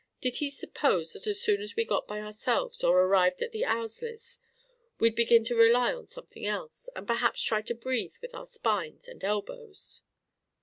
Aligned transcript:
Did 0.19 0.37
he 0.37 0.49
suppose 0.49 1.13
that 1.13 1.27
as 1.27 1.39
soon 1.39 1.61
as 1.61 1.75
we 1.75 1.85
got 1.85 2.07
by 2.07 2.21
ourselves 2.21 2.83
or 2.83 2.97
arrived 3.03 3.39
at 3.43 3.51
the 3.51 3.61
Ousleys', 3.63 4.39
we'd 4.97 5.13
begin 5.15 5.43
to 5.43 5.55
rely 5.55 5.91
upon 5.91 6.07
something 6.07 6.43
else, 6.43 6.89
and 6.95 7.05
perhaps 7.05 7.43
try 7.43 7.61
to 7.61 7.75
breathe 7.75 8.15
with 8.19 8.33
our 8.33 8.47
spines 8.47 9.07
and 9.07 9.23
elbows?" 9.23 10.01